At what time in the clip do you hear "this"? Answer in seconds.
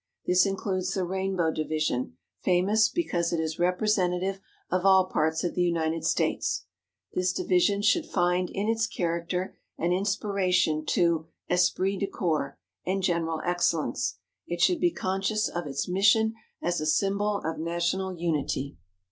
0.25-0.47, 7.13-7.31